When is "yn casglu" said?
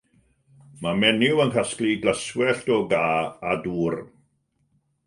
1.45-1.91